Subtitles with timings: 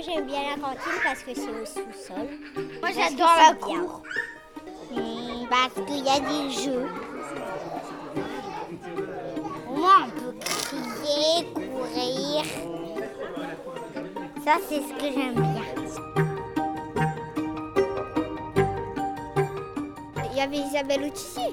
[0.00, 2.28] Moi j'aime bien la cantine parce que c'est au sous-sol.
[2.80, 4.02] Moi j'adore la cour.
[5.50, 6.88] Parce qu'il y a des jeux.
[9.68, 12.44] Moi on peut crier, courir.
[14.42, 15.66] Ça c'est ce que j'aime bien.
[20.30, 21.50] Il y avait Isabelle Autissier.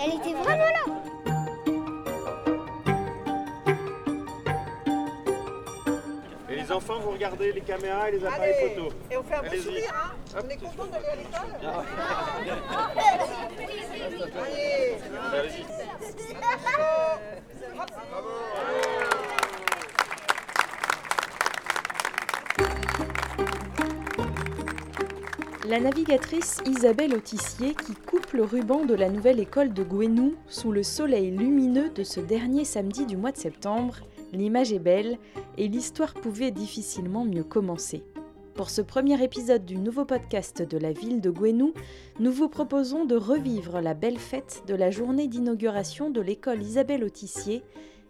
[0.00, 0.99] Elle était vraiment là.
[6.80, 8.88] Enfants, vous regardez les caméras et les appareils Allez, photo.
[9.10, 9.62] et on fait un beau Allez-y.
[9.62, 10.44] sourire, hein Hop.
[10.46, 11.84] On est content d'aller à l'école Ah.
[14.42, 14.96] Allez
[15.38, 15.64] Allez-y.
[25.68, 30.72] La navigatrice Isabelle Autissier qui coupe le ruban de la nouvelle école de Gouenou sous
[30.72, 33.96] le soleil lumineux de ce dernier samedi du mois de septembre,
[34.32, 35.18] l'image est belle
[35.58, 38.02] et l'histoire pouvait difficilement mieux commencer.
[38.54, 41.72] Pour ce premier épisode du nouveau podcast de la ville de Gouenou,
[42.18, 47.04] nous vous proposons de revivre la belle fête de la journée d'inauguration de l'école Isabelle
[47.04, 47.62] Autissier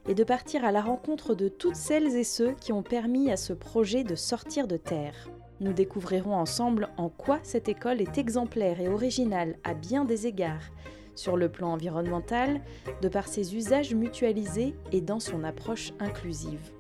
[0.08, 3.36] et de partir à la rencontre de toutes celles et ceux qui ont permis à
[3.36, 5.30] ce projet de sortir de terre.
[5.62, 10.72] Nous découvrirons ensemble en quoi cette école est exemplaire et originale à bien des égards,
[11.14, 12.62] sur le plan environnemental,
[13.02, 16.72] de par ses usages mutualisés et dans son approche inclusive.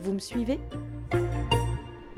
[0.00, 0.58] Vous me suivez?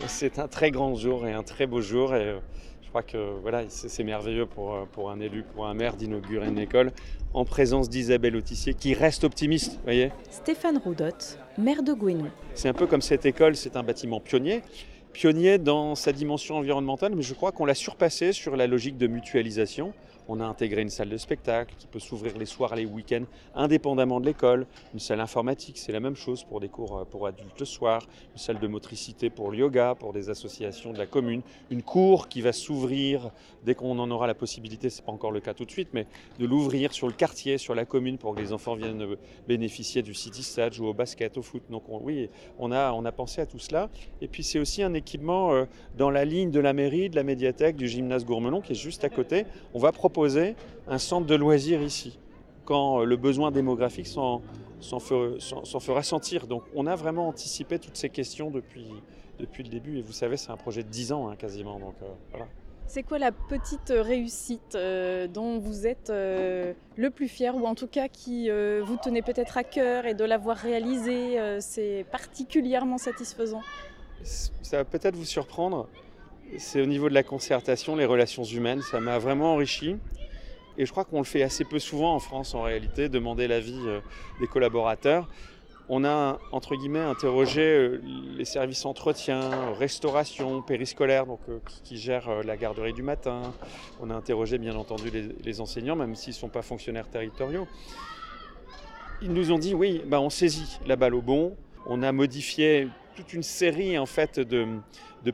[0.06, 2.14] C'est un très grand jour et un très beau jour.
[2.14, 2.39] Et euh,
[2.81, 6.48] je crois que voilà, c'est merveilleux pour, euh, pour un élu, pour un maire d'inaugurer
[6.48, 6.91] une école
[7.34, 9.79] en présence d'Isabelle Autissier qui reste optimiste.
[9.84, 10.11] voyez?
[10.31, 12.29] Stéphane Roudotte, maire de Gouenou.
[12.55, 14.62] C'est un peu comme cette école, c'est un bâtiment pionnier.
[15.19, 19.08] Pionnier dans sa dimension environnementale, mais je crois qu'on l'a surpassé sur la logique de
[19.08, 19.92] mutualisation.
[20.30, 24.20] On a intégré une salle de spectacle qui peut s'ouvrir les soirs, les week-ends, indépendamment
[24.20, 24.66] de l'école.
[24.92, 28.02] Une salle informatique, c'est la même chose pour des cours euh, pour adultes le soir.
[28.34, 31.40] Une salle de motricité pour le yoga, pour des associations de la commune.
[31.70, 33.30] Une cour qui va s'ouvrir
[33.64, 36.06] dès qu'on en aura la possibilité, c'est pas encore le cas tout de suite, mais
[36.38, 39.17] de l'ouvrir sur le quartier, sur la commune, pour que les enfants viennent euh,
[39.48, 41.62] bénéficier du city stade, jouer au basket, au foot.
[41.70, 42.28] Donc on- oui,
[42.58, 43.88] on a, on a pensé à tout cela.
[44.20, 45.64] Et puis c'est aussi un équipement euh,
[45.96, 49.05] dans la ligne de la mairie, de la médiathèque, du gymnase Gourmelon qui est juste
[49.05, 49.46] à côté.
[50.27, 52.18] Un centre de loisirs ici
[52.64, 54.42] quand euh, le besoin démographique s'en
[54.80, 56.46] s'en fe- s'en- s'en fera sentir.
[56.46, 58.86] Donc on a vraiment anticipé toutes ces questions depuis,
[59.40, 59.98] depuis le début.
[59.98, 61.79] Et vous savez, c'est un projet de 10 ans hein, quasiment.
[61.80, 62.46] Donc euh, voilà.
[62.86, 67.74] C'est quoi la petite réussite euh, dont vous êtes euh, le plus fier ou en
[67.74, 72.96] tout cas qui vous tenait peut-être à cœur et de l'avoir réalisé, euh, c'est particulièrement
[72.98, 73.61] satisfaisant?
[74.23, 75.89] Ça va peut-être vous surprendre.
[76.57, 78.81] C'est au niveau de la concertation, les relations humaines.
[78.83, 79.97] Ça m'a vraiment enrichi.
[80.79, 83.81] Et je crois qu'on le fait assez peu souvent en France en réalité, demander l'avis
[83.85, 84.01] euh,
[84.41, 85.29] des collaborateurs.
[85.89, 88.01] On a, entre guillemets, interrogé euh,
[88.36, 93.42] les services entretien, restauration, périscolaire, donc, euh, qui, gèrent la garderie du matin.
[94.01, 97.67] On a interrogé, bien entendu, les, les enseignants, même s'ils ne sont pas fonctionnaires territoriaux.
[99.20, 101.57] Ils nous ont dit, oui, bah, on saisit la balle au bon.
[101.86, 104.80] On a modifié toute une série en fait, de,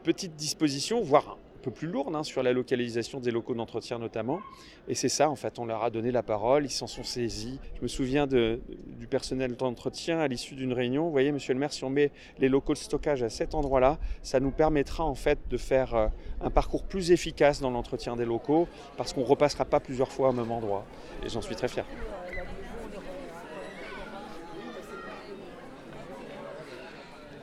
[0.02, 4.40] petites dispositions, voire un peu plus lourdes, hein, sur la localisation des locaux d'entretien notamment.
[4.88, 7.60] Et c'est ça, en fait, on leur a donné la parole, ils s'en sont saisis.
[7.76, 11.04] Je me souviens du personnel d'entretien à l'issue d'une réunion.
[11.04, 13.98] Vous voyez, monsieur le maire, si on met les locaux de stockage à cet endroit-là,
[14.22, 16.08] ça nous permettra en fait de faire euh,
[16.40, 18.66] un parcours plus efficace dans l'entretien des locaux,
[18.96, 20.86] parce qu'on ne repassera pas plusieurs fois au même endroit.
[21.22, 21.84] Et j'en suis très fier.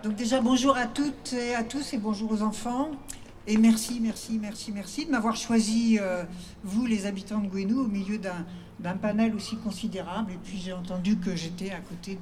[0.03, 2.89] Donc déjà bonjour à toutes et à tous et bonjour aux enfants.
[3.45, 6.23] Et merci, merci, merci, merci de m'avoir choisi, euh,
[6.63, 10.31] vous les habitants de Gouenou, au milieu d'un panel aussi considérable.
[10.31, 12.17] Et puis j'ai entendu que j'étais à côté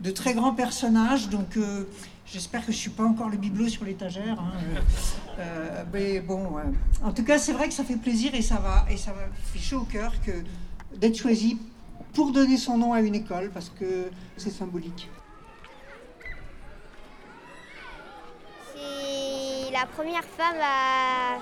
[0.00, 1.28] de, très grands personnages.
[1.28, 1.84] Donc euh,
[2.24, 4.38] j'espère que je ne suis pas encore le bibelot sur l'étagère.
[4.40, 4.52] hein.
[5.40, 6.46] Euh, mais bon,
[7.02, 9.26] en tout cas c'est vrai que ça fait plaisir et ça va, et ça m'a
[9.52, 10.12] fait chaud au cœur
[10.96, 11.58] d'être choisi
[12.12, 15.08] pour donner son nom à une école parce que c'est symbolique.
[18.74, 21.38] C'est la première femme à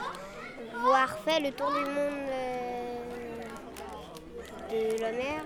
[0.76, 2.96] avoir fait le tour du monde euh,
[4.70, 5.40] de la mer.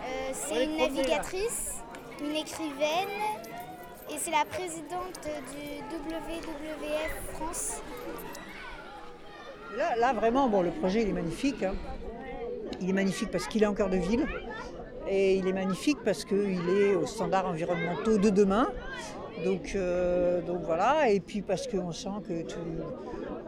[0.00, 1.72] Euh, c'est une navigatrice,
[2.22, 3.18] une écrivaine
[4.10, 5.20] et c'est la présidente
[5.52, 7.82] du WWF France.
[9.76, 11.62] Là, là, vraiment, bon, le projet il est magnifique.
[11.62, 11.74] hein.
[12.80, 14.26] Il est magnifique parce qu'il est en cœur de ville.
[15.06, 18.68] Et il est magnifique parce qu'il est aux standards environnementaux de demain.
[19.44, 21.10] Donc, euh, donc voilà.
[21.10, 22.42] Et puis parce qu'on sent que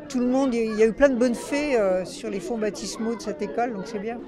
[0.08, 2.58] tout, le monde, il y a eu plein de bonnes fées euh, sur les fonds
[2.58, 4.18] baptismaux de cette école, donc c'est bien.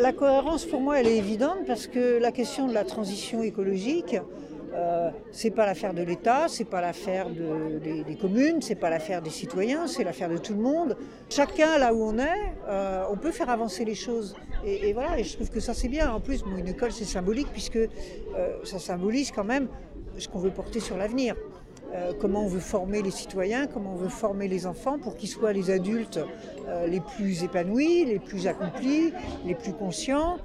[0.00, 4.16] La cohérence, pour moi, elle est évidente parce que la question de la transition écologique,
[4.74, 9.30] Euh, c'est pas l'affaire de l'État, c'est pas l'affaire des, communes, c'est pas l'affaire des
[9.30, 10.96] citoyens, c'est l'affaire de tout le monde.
[11.30, 14.36] Chacun là où on est, euh, on peut faire avancer les choses.
[14.64, 16.10] Et, voilà, et je trouve que ça c'est bien.
[16.12, 17.78] En plus, une école c'est symbolique puisque
[18.64, 19.68] ça symbolise quand même
[20.18, 21.34] ce qu'on veut porter sur l'avenir.
[22.20, 25.52] comment on veut former les citoyens, comment on veut former les enfants pour qu'ils soient
[25.52, 26.20] les adultes
[26.86, 29.12] les plus épanouis, les plus accomplis,
[29.46, 30.36] les plus conscients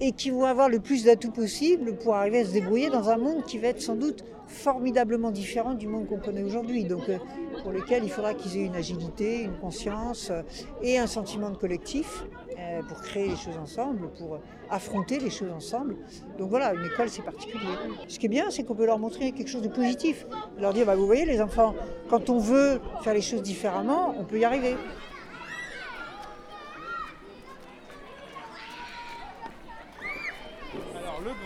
[0.00, 3.16] et qui vont avoir le plus d'atouts possible pour arriver à se débrouiller dans un
[3.16, 6.84] monde qui va être sans doute formidablement différent du monde qu'on connaît aujourd'hui.
[6.84, 7.18] Donc euh,
[7.62, 10.42] pour lequel il faudra qu'ils aient une agilité, une conscience euh,
[10.82, 12.45] et un sentiment de collectif euh,
[12.88, 15.96] pour créer les choses ensemble, pour affronter les choses ensemble.
[16.38, 17.66] Donc voilà, une école c'est particulier.
[18.08, 20.26] Ce qui est bien, c'est qu'on peut leur montrer quelque chose de positif.
[20.58, 21.74] Leur dire, bah, vous voyez les enfants,
[22.08, 24.76] quand on veut faire les choses différemment, on peut y arriver.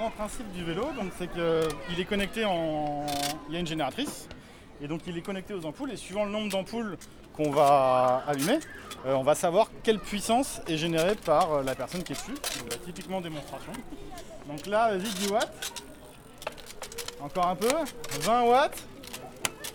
[0.00, 0.86] grand principe du vélo,
[1.18, 3.04] c'est qu'il est connecté en.
[3.48, 4.28] Il y a une génératrice,
[4.80, 6.96] et donc il est connecté aux ampoules, et suivant le nombre d'ampoules
[7.48, 8.58] va allumer,
[9.06, 12.34] euh, on va savoir quelle puissance est générée par euh, la personne qui est dessus.
[12.84, 13.72] Typiquement démonstration.
[14.46, 15.72] Donc là, 10 watts.
[17.22, 17.70] Encore un peu.
[18.20, 18.84] 20 watts.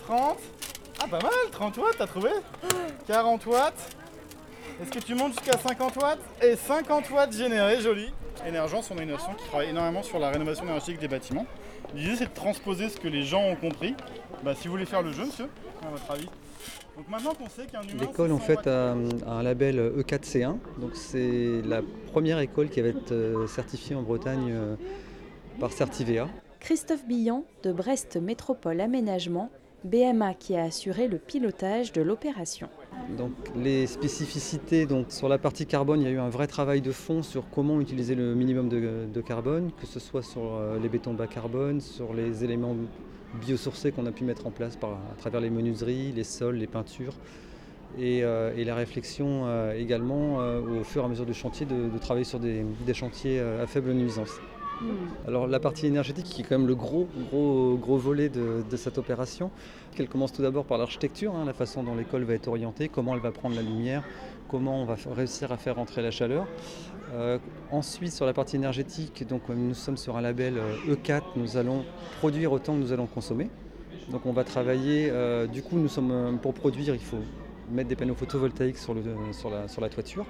[0.06, 0.38] 30.
[1.02, 2.30] Ah pas mal, 30 watts, t'as trouvé?
[3.08, 3.96] 40 watts.
[4.82, 6.20] Est-ce que tu montes jusqu'à 50 watts?
[6.42, 8.14] Et 50 watts générés, joli.
[8.46, 11.48] Énergence, on a une nation qui travaille énormément sur la rénovation énergétique des bâtiments.
[11.96, 13.96] L'idée, c'est de transposer ce que les gens ont compris.
[14.44, 15.50] Bah, si vous voulez faire le jeu, monsieur,
[15.86, 16.30] à votre avis?
[16.98, 18.02] Donc maintenant qu'on sait qu'un humain.
[18.02, 20.58] L'école, en fait, a, un label E4C1.
[20.80, 21.82] Donc c'est la
[22.12, 24.76] première école qui va être euh, certifiée en Bretagne euh,
[25.60, 26.28] par Certivea.
[26.60, 29.52] Christophe Billan de Brest Métropole Aménagement,
[29.84, 32.70] BMA qui a assuré le pilotage de l'opération.
[33.18, 36.82] Donc les spécificités, donc sur la partie carbone, il y a eu un vrai travail
[36.82, 40.90] de fond sur comment utiliser le minimum de, carbone, que ce soit sur euh, les
[40.90, 42.76] bétons bas carbone, sur les éléments
[43.36, 46.68] biosourcés qu'on a pu mettre en place par, à travers les menuiseries, les sols, les
[46.68, 47.14] peintures.
[47.98, 52.26] Et, euh, la réflexion euh, également au fur et à mesure du chantier de, travailler
[52.26, 54.40] sur des chantiers à faible nuisance.
[54.82, 54.88] Hmm.
[55.28, 58.98] Alors la partie énergétique qui est quand même le gros, gros, gros volet de, cette
[58.98, 59.52] opération,
[59.96, 63.16] qu'elle commence tout d'abord par l'architecture, hein, la façon dont l'école va être orientée, comment
[63.16, 64.04] elle va prendre la lumière,
[64.50, 66.46] comment on va réussir à faire entrer la chaleur.
[67.14, 67.38] Euh,
[67.72, 70.56] ensuite sur la partie énergétique, donc nous sommes sur un label
[70.88, 71.86] E4, euh, e nous allons
[72.20, 73.50] produire autant que nous allons consommer.
[74.12, 77.20] Donc on va travailler, euh, du coup nous sommes pour produire, il faut
[77.72, 80.26] mettre des panneaux photovoltaïques sur la toiture.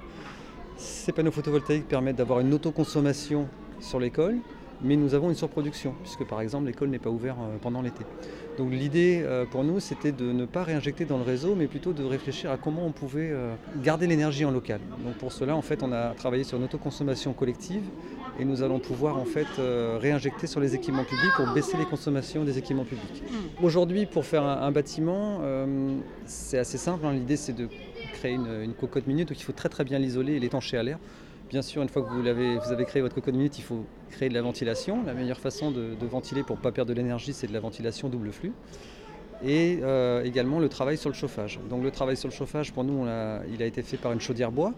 [0.76, 3.48] Ces panneaux photovoltaïques permettent d'avoir une autoconsommation
[3.80, 4.36] sur l'école,
[4.82, 8.04] mais nous avons une surproduction, puisque par exemple l'école n'est pas ouverte euh, pendant l'été.
[8.58, 11.92] Donc l'idée euh, pour nous, c'était de ne pas réinjecter dans le réseau, mais plutôt
[11.92, 14.80] de réfléchir à comment on pouvait euh, garder l'énergie en local.
[15.04, 17.82] Donc pour cela, en fait, on a travaillé sur une autoconsommation collective,
[18.38, 19.46] et nous allons pouvoir en fait
[19.98, 23.22] réinjecter sur les équipements publics pour baisser les consommations des équipements publics.
[23.62, 25.40] Aujourd'hui, pour faire un, bâtiment,
[26.26, 27.06] c'est assez simple.
[27.06, 27.14] Hein.
[27.14, 27.66] L'idée, c'est de
[28.12, 30.98] créer une cocotte minute, donc il faut très très bien l'isoler et l'étancher à l'air.
[31.48, 34.34] Bien sûr, une fois que vous avez, créé votre cocotte minute, il faut créer de
[34.34, 35.04] la ventilation.
[35.06, 38.08] La meilleure façon de, ventiler pour ne pas perdre de l'énergie, c'est de la ventilation
[38.08, 38.52] double flux.
[39.44, 41.60] Et euh, également le travail sur le chauffage.
[41.70, 43.06] Donc le travail sur le chauffage, pour nous,
[43.52, 44.72] il a été fait par une chaudière bois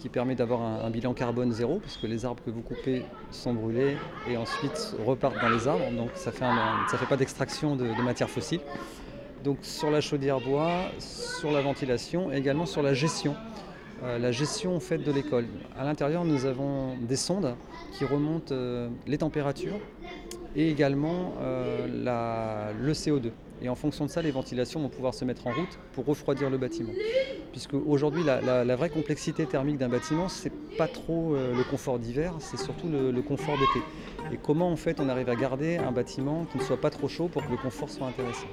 [0.00, 3.96] qui permet d'avoir un, bilan carbone zéro, puisque les arbres que vous coupez sont brûlés
[4.28, 5.92] et ensuite repartent dans les arbres.
[5.92, 8.62] Donc ça ne fait, pas d'extraction de, de matières fossiles.
[9.44, 13.36] Donc sur la chaudière bois, sur la ventilation et également sur la gestion.
[14.02, 15.46] Euh, la gestion faite de l'école.
[15.78, 17.54] À l'intérieur, nous avons des sondes
[17.92, 19.78] qui remontent euh, les températures
[20.56, 23.30] et également euh, le CO2.
[23.62, 26.48] Et en fonction de ça, les ventilations vont pouvoir se mettre en route pour refroidir
[26.48, 26.92] le bâtiment.
[27.52, 32.58] Puisque aujourd'hui, la, vraie complexité thermique d'un bâtiment, c'est pas trop le confort d'hiver, c'est
[32.58, 33.84] surtout le confort d'été.
[34.32, 37.06] Et comment en fait on arrive à garder un bâtiment qui ne soit pas trop
[37.06, 38.48] chaud pour que le confort soit intéressant?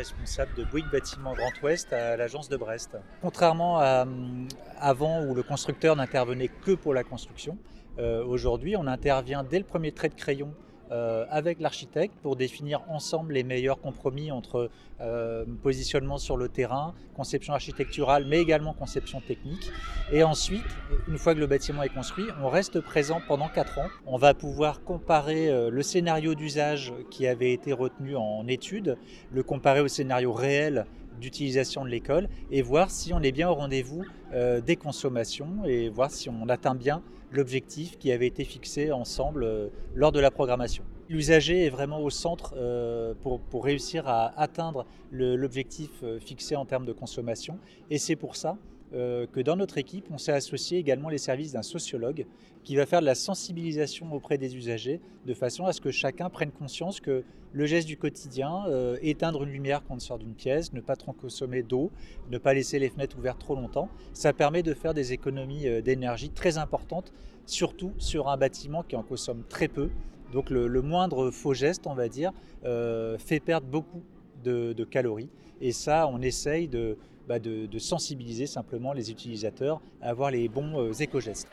[0.00, 2.96] Responsable de Bouygues Bâtiment Grand Ouest à l'agence de Brest.
[3.20, 7.58] Contrairement à hum, avant où le constructeur n'intervenait que pour la construction,
[7.98, 10.54] euh, aujourd'hui on intervient dès le premier trait de crayon
[10.92, 14.70] euh, avec l'architecte pour définir ensemble les meilleurs compromis entre
[15.00, 19.70] euh, positionnement sur le terrain, conception architecturale, mais également conception technique.
[20.12, 20.64] Et ensuite,
[21.06, 23.88] une fois que le bâtiment est construit, on reste présent pendant 4 ans.
[24.06, 28.98] On va pouvoir comparer euh, le scénario d'usage qui avait été retenu en étude,
[29.32, 30.86] le comparer au scénario réel
[31.20, 36.10] d'utilisation de l'école et voir si on est bien au rendez-vous des consommations et voir
[36.10, 40.84] si on atteint bien l'objectif qui avait été fixé ensemble euh, lors de la programmation.
[41.08, 46.86] L'usager est vraiment au centre euh, pour, réussir à atteindre l'objectif euh, fixé en termes
[46.86, 47.58] de consommation.
[47.90, 48.56] Et c'est pour ça
[48.92, 52.26] euh, que dans notre équipe, on s'est associé également les services d'un sociologue
[52.64, 56.28] qui va faire de la sensibilisation auprès des usagers de façon à ce que chacun
[56.28, 60.34] prenne conscience que le geste du quotidien, euh, éteindre une lumière quand on sort d'une
[60.34, 61.90] pièce, ne pas trop consommer d'eau,
[62.30, 65.82] ne pas laisser les fenêtres ouvertes trop longtemps, ça permet de faire des économies euh,
[65.82, 67.12] d'énergie très importantes,
[67.46, 69.90] surtout sur un bâtiment qui en consomme très peu.
[70.32, 72.30] Donc le, moindre faux geste, on va dire,
[72.62, 74.04] fait perdre beaucoup
[74.42, 75.30] de, calories.
[75.60, 76.96] Et ça, on essaye de,
[77.28, 81.48] bah de, sensibiliser simplement les utilisateurs à avoir les bons euh, éco-gestes.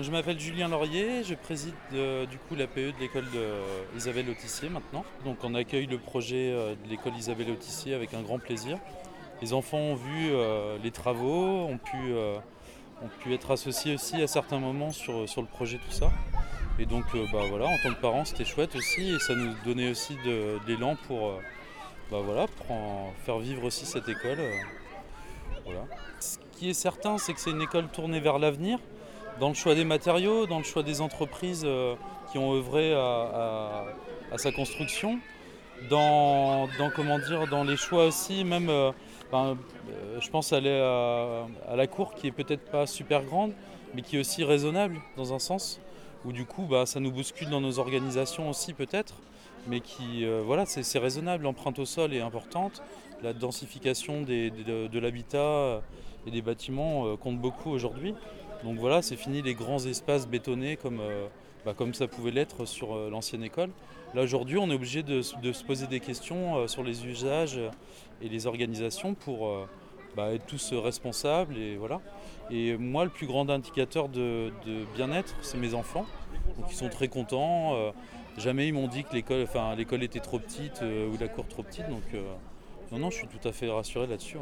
[0.00, 3.26] Je m'appelle Julien Laurier, je préside euh, du coup l'APE de l'école
[3.94, 5.04] Isabelle Autissier maintenant.
[5.24, 8.78] Donc on accueille le projet euh, de l'école Isabelle Autissier avec un grand plaisir.
[9.42, 10.30] Les enfants ont vu
[10.84, 16.12] les travaux, ont pu, être associés aussi à certains moments sur le projet, tout ça.
[16.82, 19.54] Et donc euh, bah, voilà, en tant que parents c'était chouette aussi et ça nous
[19.64, 21.38] donnait aussi de, l'élan pour, euh,
[22.10, 22.46] bah, voilà,
[23.24, 24.40] faire vivre aussi cette école.
[24.40, 24.50] euh,
[25.64, 25.84] voilà.
[26.18, 28.80] Ce qui est certain c'est que c'est une école tournée vers l'avenir
[29.38, 31.64] dans le choix des matériaux, dans le choix des entreprises
[32.30, 33.84] qui ont œuvré à,
[34.36, 35.20] sa construction,
[35.88, 38.66] dans, comment dire, dans les choix aussi, même,
[39.32, 39.56] ben,
[40.20, 43.52] je pense aller à, à la cour qui est peut-être pas super grande,
[43.94, 45.80] mais qui est aussi raisonnable dans un sens,
[46.24, 49.14] où du coup bah, ça nous bouscule dans nos organisations aussi peut-être,
[49.66, 52.82] mais qui, euh, voilà, c'est raisonnable, l'empreinte au sol est importante,
[53.22, 55.80] la densification de, l'habitat euh,
[56.26, 58.14] et des bâtiments euh, compte beaucoup aujourd'hui.
[58.64, 61.00] Donc voilà, c'est fini les grands espaces bétonnés comme,
[61.64, 63.70] bah, comme ça pouvait l'être sur l'ancienne école.
[64.14, 67.58] Là aujourd'hui, on est obligé de, se poser des questions sur les usages
[68.20, 69.66] et les organisations pour
[70.16, 71.56] bah, être tous responsables.
[71.56, 72.00] Et, voilà.
[72.50, 74.52] et moi, le plus grand indicateur de,
[74.94, 76.06] bien-être, c'est mes enfants.
[76.58, 77.74] Donc ils sont très contents.
[77.74, 77.90] euh,
[78.38, 81.86] jamais ils m'ont dit que l'école était trop petite euh, ou la cour trop petite.
[82.14, 82.22] Euh,
[82.92, 84.36] non, non, je suis tout à fait rassuré là-dessus.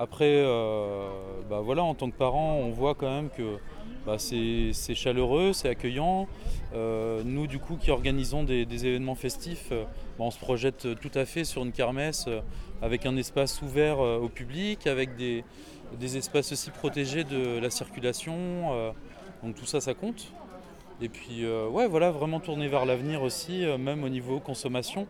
[0.00, 1.08] Après, euh,
[1.48, 3.58] bah voilà, en tant que parent, on voit quand même que
[4.04, 6.26] bah, c'est chaleureux, c'est accueillant.
[6.74, 9.84] Euh, nous, du coup, qui organisons des, événements festifs, euh,
[10.18, 12.28] bah, on se projette tout à fait sur une kermesse
[12.82, 15.44] avec un espace ouvert au public, avec des,
[16.16, 18.92] espaces aussi protégés de la circulation.
[19.44, 20.32] donc tout ça, ça compte.
[21.00, 25.06] Et puis, ouais, voilà, vraiment tourner vers l'avenir aussi, même au niveau consommation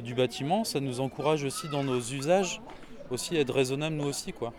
[0.00, 0.64] du bâtiment.
[0.64, 2.60] Ça nous encourage aussi dans nos usages,
[3.10, 4.52] aussi à être raisonnable nous aussi, quoi.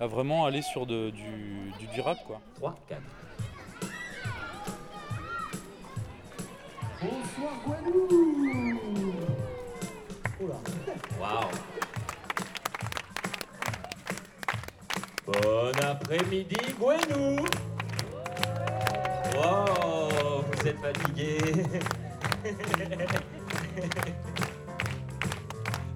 [0.00, 2.40] À vraiment aller sur du, du durable, quoi.
[2.56, 3.00] 3, 4.
[7.00, 8.08] Bonsoir Guadeloupe
[11.20, 11.50] Waouh
[15.26, 17.44] Bon après-midi, Gwenou
[19.36, 21.38] Wow, vous êtes fatigué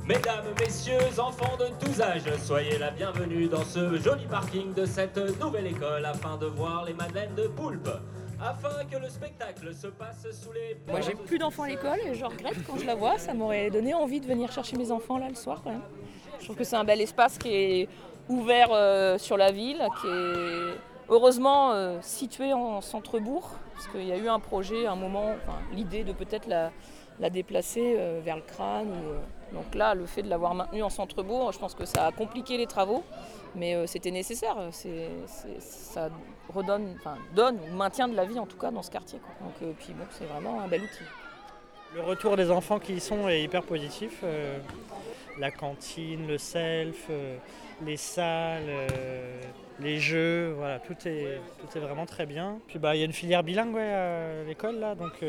[0.07, 5.17] Mesdames, messieurs, enfants de tous âges, soyez la bienvenue dans ce joli parking de cette
[5.41, 7.89] nouvelle école afin de voir les madeleines de poulpe.
[8.41, 10.77] Afin que le spectacle se passe sous les...
[10.91, 13.71] Moi j'ai plus d'enfants à l'école et je regrette quand je la vois, ça m'aurait
[13.71, 15.85] donné envie de venir chercher mes enfants là le soir quand même.
[16.41, 17.89] Je trouve que c'est un bel espace qui est
[18.29, 20.75] ouvert euh, sur la ville, qui est
[21.11, 25.59] heureusement euh, situé en centre-bourg, parce qu'il y a eu un projet, un moment, enfin,
[25.73, 26.73] l'idée de peut-être la,
[27.21, 28.89] la déplacer euh, vers le crâne.
[28.89, 32.13] ou, donc là, le fait de l'avoir maintenu en centre-bourg, je pense que ça a
[32.13, 33.05] compliqué les travaux,
[33.55, 34.57] mais euh, c'était nécessaire.
[35.61, 36.09] Ça
[36.53, 39.21] redonne, enfin, donne ou maintient de la vie en tout cas dans ce quartier.
[39.41, 41.05] Donc, euh, puis bon, c'est vraiment un bel outil.
[41.95, 44.21] Le retour des enfants qui y sont est hyper positif.
[44.25, 44.59] euh,
[45.39, 47.09] la cantine, le self,
[47.87, 48.71] les salles,
[49.81, 52.59] les jeux, voilà, tout est, tout est vraiment très bien.
[52.67, 55.25] Puis bah il y a une filière bilingue à l'école là, donc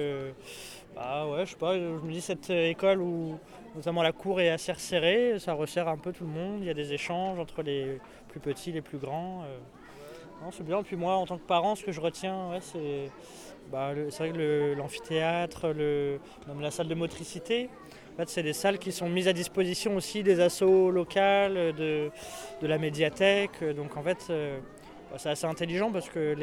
[0.93, 3.39] bah ouais, je sais pas, je me dis cette école où
[3.75, 6.69] notamment la cour est assez resserrée, ça resserre un peu tout le monde, il y
[6.69, 7.99] a des échanges entre les
[8.29, 9.43] plus petits, les plus grands.
[9.43, 9.57] euh.
[10.51, 10.83] C'est bien.
[10.83, 12.49] Puis moi, en tant que parent, ce que je retiens,
[13.71, 17.69] bah, le- c'est vrai que le- l'amphithéâtre, le, même la salle de motricité,
[18.13, 22.11] en fait, c'est des salles qui sont mises à disposition aussi des assos locales, de,
[22.61, 23.63] de la médiathèque.
[23.75, 24.59] Donc en fait, euh,
[25.09, 26.35] bah, c'est assez intelligent parce que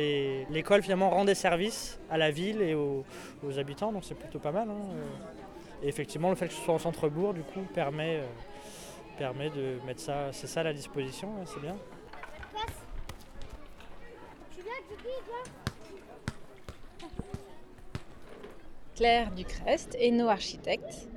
[0.50, 3.04] l'école finalement rend des services à la ville et aux,
[3.46, 4.68] aux habitants, donc c'est plutôt pas mal.
[4.70, 5.49] hein, euh.
[5.82, 8.26] Et effectivement, le fait que ce soit en centre-bourg, du coup, permet, euh,
[9.18, 11.76] permet de mettre ça, ces salles à disposition, ouais, c'est bien.
[19.00, 19.96] Claire Ducrest
[20.28, 21.08] architectes,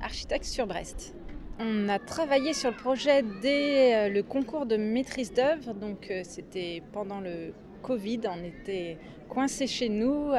[0.00, 1.14] architectes sur Brest.
[1.58, 6.22] On a travaillé sur le projet dès euh, le concours de maîtrise d'œuvre, donc euh,
[6.24, 8.96] c'était pendant le Covid, on était
[9.28, 10.32] coincés chez nous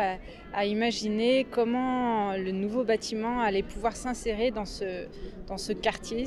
[0.53, 6.25] à, imaginer comment le nouveau bâtiment allait pouvoir s'insérer dans ce, quartier,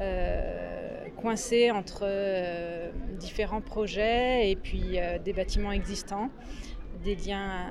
[0.00, 6.30] euh, coincé entre euh, différents projets et puis euh, des bâtiments existants,
[7.02, 7.66] des liens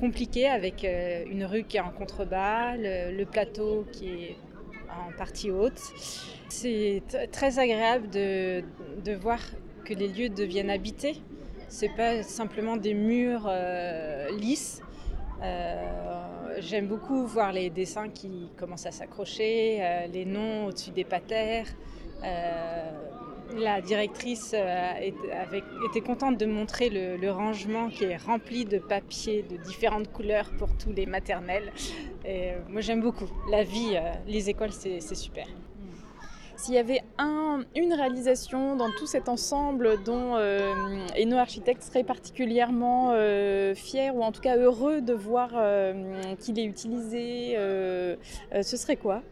[0.00, 4.36] compliqués avec une rue qui est en contrebas, le, plateau qui est
[4.90, 5.80] en partie haute.
[6.48, 9.40] C'est très agréable de voir
[9.84, 11.22] que les lieux deviennent habités.
[11.68, 14.82] C'est pas simplement des murs euh, lisses.
[15.42, 21.04] Euh, j'aime beaucoup voir les dessins qui commencent à s'accrocher, euh, les noms au-dessus des
[21.04, 21.66] patères.
[23.54, 24.54] la directrice
[25.88, 30.76] était contente de montrer le, rangement qui est rempli de papiers de différentes couleurs pour
[30.76, 31.72] tous les maternels.
[32.68, 33.30] Moi j'aime beaucoup.
[33.50, 33.96] La vie,
[34.26, 35.46] les écoles, c'est super.
[36.56, 40.74] S'il y avait un, une réalisation dans tout cet ensemble dont euh,
[41.18, 46.58] Eno Architecte serait particulièrement euh, fier ou en tout cas heureux de voir euh, qu'il
[46.58, 49.22] est utilisé, ce serait quoi?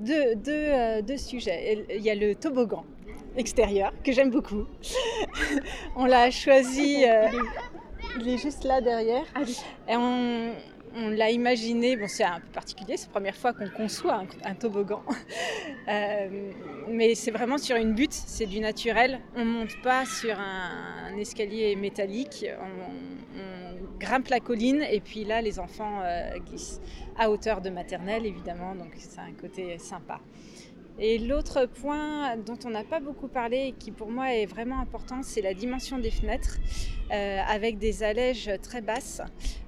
[0.00, 1.86] Deux, deux, deux, sujets.
[1.90, 2.84] Il y a le toboggan
[3.36, 4.66] extérieur que j'aime beaucoup.
[5.96, 7.04] on l'a choisi,
[8.20, 9.24] il est juste là derrière.
[9.88, 10.52] Et on,
[10.98, 14.54] on l'a imaginé, bon c'est un peu particulier, c'est la première fois qu'on conçoit un,
[14.54, 15.02] toboggan,
[15.88, 16.52] euh,
[16.88, 19.20] mais c'est vraiment sur une butte, c'est du naturel.
[19.36, 25.24] On ne monte pas sur un, escalier métallique, on, on, grimpe la colline et puis
[25.24, 26.80] là les enfants euh, glissent
[27.16, 30.20] à hauteur de maternelle évidemment, donc c'est un côté sympa.
[31.00, 34.80] Et l'autre point dont on n'a pas beaucoup parlé et qui pour moi est vraiment
[34.80, 36.58] important, c'est la dimension des fenêtres
[37.12, 39.22] euh, avec des allèges très basses.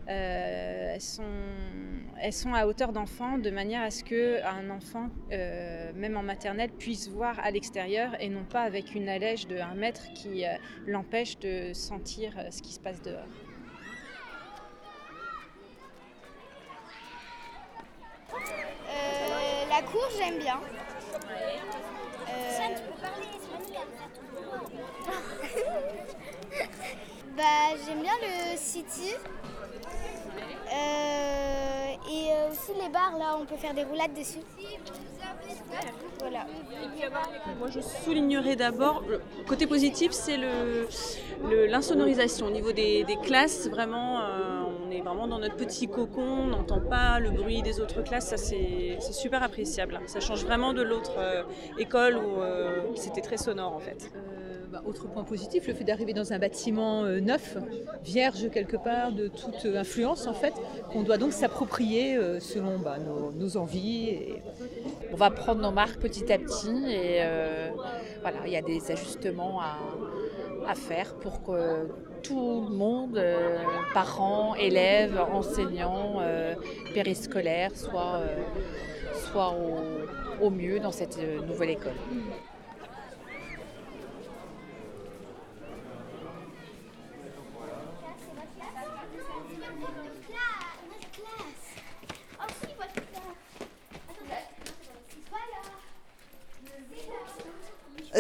[0.09, 1.23] Euh, elles, sont,
[2.21, 6.71] elles sont à hauteur d'enfant de manière à ce qu'un enfant, euh, même en maternelle,
[6.71, 10.43] puisse voir à l'extérieur et non pas avec une allège de 1 mètre qui
[10.87, 13.29] l'empêche de sentir ce qui se passe dehors.
[19.71, 20.59] La cour, j'aime bien.
[20.59, 20.91] Euh...
[27.41, 29.15] bah, j'aime bien le city.
[30.73, 34.41] Euh, et aussi les bars, là, on peut faire des roulades dessus.
[37.59, 39.03] Moi, je soulignerais d'abord,
[39.47, 40.37] côté positif, c'est
[41.69, 42.47] l'insonorisation.
[42.47, 46.47] Le, Au niveau des, classes, vraiment, euh, on est vraiment dans notre petit cocon, on
[46.47, 50.01] n'entend pas le bruit des autres classes, ça c'est super appréciable.
[50.07, 51.43] Ça change vraiment de l'autre euh,
[51.79, 54.11] école où euh, c'était très sonore en fait.
[54.71, 57.57] Bah, autre point positif, le fait d'arriver dans un bâtiment euh, neuf,
[58.05, 60.55] vierge quelque part de toute influence en fait,
[60.93, 62.99] qu'on doit donc s'approprier euh, selon bah,
[63.37, 64.17] nos, envies.
[65.13, 67.71] On va prendre nos marques petit à petit et euh,
[68.21, 71.89] voilà, il y a des ajustements à, faire pour que
[72.23, 73.59] tout le monde, euh,
[73.93, 76.55] parents, élèves, enseignants, euh,
[76.95, 78.21] périscolaires, soit,
[79.15, 79.53] soit
[80.41, 81.97] au mieux dans cette nouvelle école.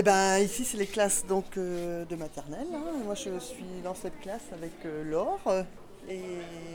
[0.01, 2.69] Eh ben, ici, c'est les classes donc, euh, de maternelle.
[2.73, 3.03] Hein.
[3.05, 5.43] Moi, je suis dans cette classe avec euh, Laure.
[6.09, 6.23] Et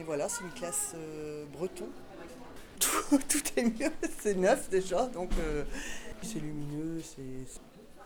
[0.05, 1.87] voilà, c'est une classe euh, breton.
[2.79, 5.07] Tout, tout, est mieux, c'est neuf déjà.
[5.07, 5.31] Donc,
[6.21, 7.01] c'est lumineux.
[7.01, 7.59] c'est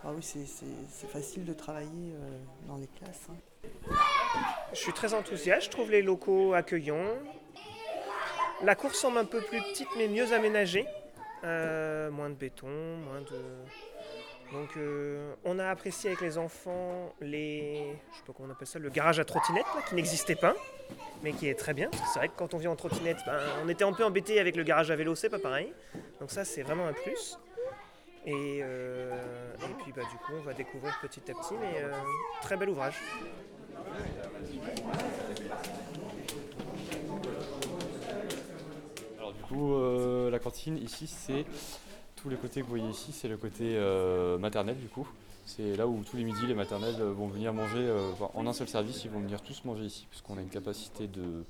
[0.05, 2.13] ah oui, c'est facile de travailler
[2.67, 3.27] dans les classes.
[3.29, 3.95] Hein.
[4.71, 5.65] Je suis très enthousiaste.
[5.65, 7.17] Je trouve les locaux accueillants.
[8.63, 10.85] La cour semble un peu plus petite, mais mieux aménagée.
[11.43, 12.69] moins de béton,
[13.03, 13.41] moins de
[14.51, 18.67] donc euh, on a apprécié avec les enfants les, je sais pas comment on appelle
[18.67, 20.55] ça, le garage à trottinette qui n'existait pas,
[21.21, 21.89] mais qui est très bien.
[22.13, 24.55] C'est vrai que quand on vient en trottinette, ben, on était un peu embêté avec
[24.55, 25.71] le garage à vélo, c'est pas pareil.
[26.19, 27.37] Donc ça c'est vraiment un plus.
[28.25, 29.15] Et, euh,
[29.55, 31.91] et puis bah, du coup on va découvrir petit à petit, mais euh,
[32.41, 32.95] très bel ouvrage.
[39.17, 41.45] Alors du coup la cantine ici c'est
[42.21, 45.07] tous les côtés que vous voyez ici, c'est le côté euh, maternel du coup.
[45.45, 48.67] C'est là où tous les midis, les maternelles vont venir manger euh, en un seul
[48.67, 51.43] service, ils vont venir tous manger ici, puisqu'on a une capacité de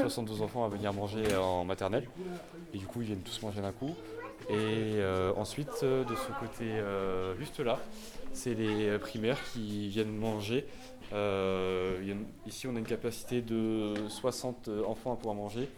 [0.00, 2.08] 72 enfants à venir manger en maternelle.
[2.72, 3.94] Et du coup, ils viennent tous manger d'un coup.
[4.48, 6.80] Et euh, ensuite, de ce côté
[7.38, 7.78] juste là,
[8.32, 10.66] c'est les primaires qui viennent manger.
[12.46, 15.68] ici, on a une capacité de 60 enfants à pouvoir manger.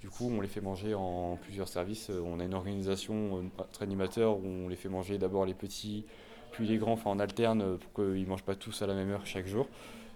[0.00, 2.10] Du coup, on les fait manger en plusieurs services.
[2.10, 6.04] On a une organisation entre animateurs où on les fait manger d'abord les petits,
[6.52, 9.10] puis les grands, enfin on alterne pour qu'ils ne mangent pas tous à la même
[9.10, 9.66] heure chaque jour.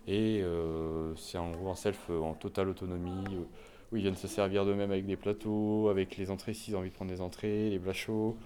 [0.07, 0.45] Et
[1.17, 3.25] c'est en gros un self en totale autonomie
[3.91, 6.91] où ils viennent se servir d'eux-mêmes avec des plateaux, avec les entrées s'ils ont envie
[6.91, 8.37] de prendre des entrées, les plats chauds.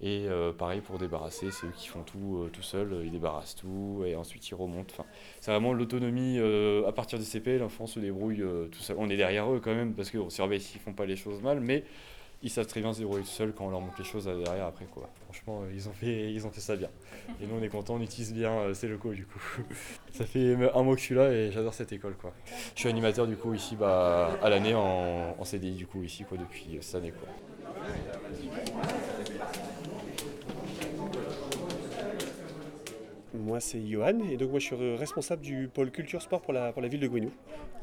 [0.00, 3.54] Et euh, pareil pour débarrasser, c'est eux qui font tout euh, tout seuls, ils débarrassent
[3.54, 4.92] tout et ensuite ils remontent.
[4.92, 5.08] Enfin,
[5.40, 8.96] c'est vraiment l'autonomie euh, à partir du CP, l'enfant se débrouille tout seul.
[8.98, 11.60] On est derrière eux quand même parce qu'on surveille s'ils font pas les choses mal,
[11.60, 11.84] mais
[12.42, 14.66] ils savent très bien se débrouiller tout seuls quand on leur montre les choses derrière
[14.66, 15.08] après quoi.
[15.24, 16.90] Franchement, ils ont fait, ils ont fait ça bien.
[17.40, 19.40] Et nous on est contents, on utilise bien ces locaux du coup.
[20.12, 22.34] ça fait un mois que je suis là et j'adore cette école quoi.
[22.74, 26.24] Je suis animateur du coup ici bah, à l'année en, en, CDI du coup ici
[26.24, 27.28] quoi depuis cette année quoi.
[33.34, 36.72] Moi, c'est Johan, et donc moi je suis responsable du pôle culture sport pour la,
[36.72, 37.32] pour la ville de Gouinou.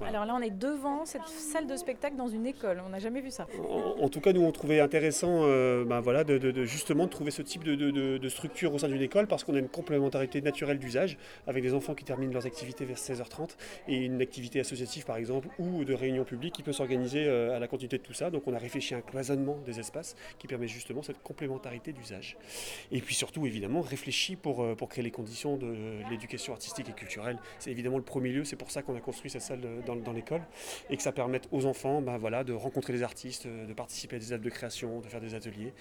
[0.02, 3.20] Alors là, on est devant cette salle de spectacle dans une école, on n'a jamais
[3.20, 3.48] vu ça.
[4.00, 7.42] En, tout cas, nous on trouvait intéressant euh, ben voilà, de, justement de trouver ce
[7.42, 11.64] type de, structure au sein d'une école parce qu'on a une complémentarité naturelle d'usage avec
[11.64, 13.58] des enfants qui terminent leurs activités vers 16h30
[13.90, 17.60] et une activité associative par exemple ou de réunion publique qui peut s'organiser euh, à
[17.60, 18.30] la continuité de tout ça.
[18.30, 22.38] Donc on a réfléchi à un cloisonnement des espaces qui permet justement cette complémentarité d'usage.
[22.94, 26.94] Et puis surtout, évidemment, réfléchi pour, euh, pour créer les conditions de l'éducation artistique et
[26.94, 27.38] culturelle.
[27.60, 30.42] C'est évidemment le premier lieu, c'est pour ça qu'on a construit cette salle dans, l'école
[30.90, 34.20] et que ça permette aux enfants ben voilà, de rencontrer des artistes, de participer à
[34.20, 35.74] des œuvres de création, de faire des ateliers.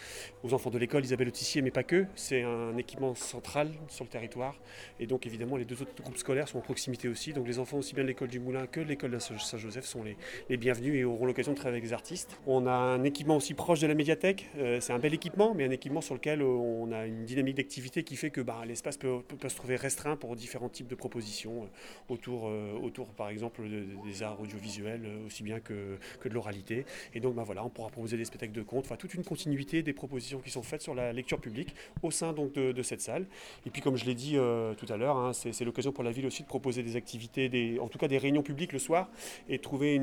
[0.43, 4.11] Aux enfants de l'école, Isabelle Autissier, mais pas que, c'est un équipement central sur le
[4.11, 4.57] territoire
[4.99, 7.33] et donc évidemment les deux autres groupes scolaires sont en proximité aussi.
[7.33, 10.03] Donc les enfants aussi bien de l'école du Moulin que de l'école de Saint-Joseph sont
[10.03, 12.39] les, bienvenus et auront l'occasion de travailler avec des artistes.
[12.47, 15.65] On a un équipement aussi proche de la médiathèque, euh, c'est un bel équipement, mais
[15.65, 19.23] un équipement sur lequel on a une dynamique d'activité qui fait que ben, l'espace peut
[19.51, 21.67] se trouver restreint pour différents types de propositions euh,
[22.09, 23.63] autour, euh, autour par exemple
[24.05, 26.87] des arts audiovisuels euh, aussi bien que, que de l'oralité.
[27.15, 29.93] Et donc ben voilà, on pourra proposer des spectacles de contes, toute une continuité des
[29.93, 33.27] propositions qui sont faites sur la lecture publique au sein donc de, cette salle.
[33.67, 34.37] Et puis comme je l'ai dit
[34.79, 37.89] tout à l'heure, hein, c'est l'occasion pour la ville aussi de proposer des activités, en
[37.89, 39.09] tout cas des réunions publiques le soir
[39.49, 40.01] et trouver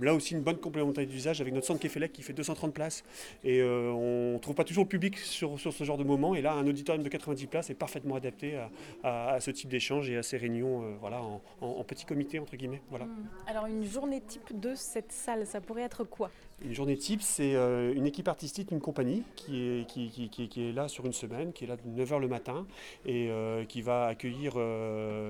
[0.00, 3.04] là aussi une bonne complémentarité d'usage avec notre centre Kefelec qui fait 230 places.
[3.44, 6.34] Et on ne trouve pas toujours le public sur, sur, ce genre de moment.
[6.34, 8.69] Et là, un auditorium de 90 places est parfaitement adapté à,
[9.02, 11.20] à, ce type d'échange et à ces réunions euh, voilà,
[11.60, 12.82] en, petit comité, entre guillemets.
[12.90, 13.06] Voilà.
[13.06, 13.26] Hmm.
[13.46, 16.30] Alors une journée type de cette salle, ça pourrait être quoi?
[16.62, 20.68] Une journée type, c'est euh, une équipe artistique, une compagnie qui est, qui, qui, qui,
[20.68, 22.66] est là sur une semaine, qui est là de 9h le matin
[23.06, 24.56] et euh, qui va accueillir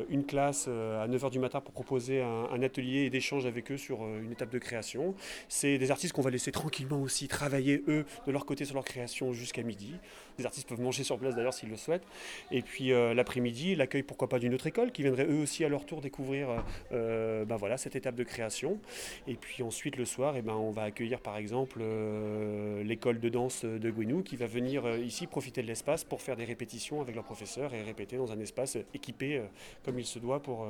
[0.09, 4.05] une classe à 9h du matin pour proposer un, un atelier d'échange avec eux sur
[4.05, 5.15] une étape de création.
[5.49, 8.85] C'est des artistes qu'on va laisser tranquillement aussi travailler eux de leur côté sur leur
[8.85, 9.95] création jusqu'à midi.
[10.41, 12.07] Les artistes peuvent manger sur place d'ailleurs s'ils le souhaitent.
[12.51, 15.85] Et puis l'après-midi, l'accueil pourquoi pas d'une autre école qui viendrait eux aussi à leur
[15.85, 16.49] tour découvrir
[16.93, 18.79] euh, ben voilà, cette étape de création.
[19.27, 23.29] Et puis ensuite le soir, eh ben, on va accueillir par exemple euh, l'école de
[23.29, 27.01] danse de Gouinou qui va venir euh, ici profiter de l'espace pour faire des répétitions
[27.01, 29.43] avec leurs professeurs et répéter dans un espace équipé
[29.85, 30.67] comme il se doit pour,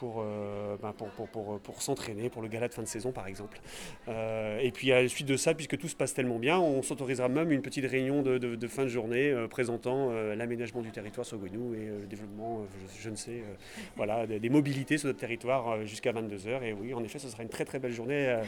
[0.00, 3.60] ben, pour, pour, pour, pour s'entraîner pour le gala de fin de saison par exemple.
[4.08, 7.28] et puis à la suite de ça, puisque tout se passe tellement bien, on s'autorisera
[7.28, 8.95] même une petite réunion de, de, fin de journée
[9.48, 12.66] présentant l'aménagement du territoire sur Gouinou et le développement
[13.00, 13.54] je, ne sais, euh,
[13.96, 16.62] voilà, des, mobilités sur notre territoire euh, jusqu'à 22h.
[16.62, 18.42] Et oui, en effet, ce sera une très très belle journée euh,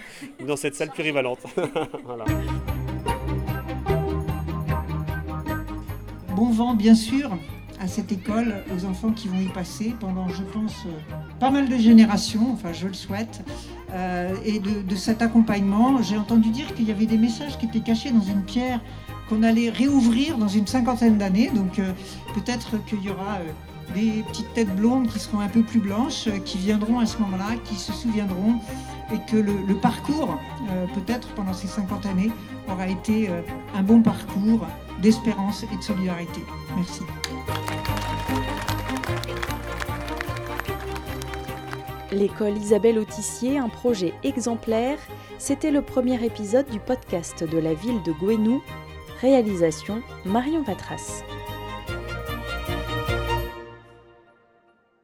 [0.46, 1.40] dans cette salle plurivalente.
[6.37, 7.37] Bon vent, bien sûr,
[7.80, 10.87] à cette école, aux enfants qui vont y passer pendant, je pense,
[11.40, 13.42] pas mal de générations, enfin je le souhaite.
[14.44, 18.12] et de, cet accompagnement, j'ai entendu dire qu'il y avait des messages qui étaient cachés
[18.12, 18.80] dans une pierre
[19.29, 21.51] qu'on allait réouvrir dans une cinquantaine d'années.
[21.55, 21.81] Donc
[22.35, 23.38] peut-être qu'il y aura
[23.95, 27.19] des petites têtes blondes qui seront un peu plus blanches, euh, qui viendront à ce
[27.19, 28.61] moment-là, qui se souviendront,
[29.12, 30.38] et que le, parcours,
[30.71, 32.31] euh, peut-être pendant ces 50 années,
[32.69, 33.41] aura été euh,
[33.75, 34.67] un bon parcours
[35.01, 36.43] d'espérance et de solidarité.
[36.77, 37.03] Merci.
[42.11, 44.99] L'école Isabelle Autissier, un projet exemplaire,
[45.38, 48.62] c'était le premier épisode du podcast de la ville de Gouenou.
[49.20, 51.24] Réalisation Marion Patras.